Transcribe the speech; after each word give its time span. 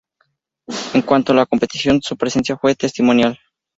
En 0.95 1.03
cuanto 1.03 1.31
a 1.31 1.35
la 1.35 1.45
competición, 1.45 2.01
su 2.01 2.17
presencia 2.17 2.57
fue 2.57 2.73
testimonial. 2.73 3.37